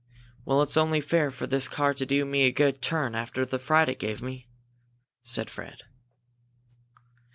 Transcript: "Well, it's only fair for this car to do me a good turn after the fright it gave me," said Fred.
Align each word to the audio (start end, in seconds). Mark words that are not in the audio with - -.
"Well, 0.45 0.63
it's 0.63 0.77
only 0.77 0.99
fair 0.99 1.29
for 1.29 1.45
this 1.45 1.67
car 1.67 1.93
to 1.93 2.07
do 2.07 2.25
me 2.25 2.47
a 2.47 2.51
good 2.51 2.81
turn 2.81 3.13
after 3.13 3.45
the 3.45 3.59
fright 3.59 3.87
it 3.87 3.99
gave 3.99 4.19
me," 4.19 4.47
said 5.21 5.47
Fred. 5.47 5.83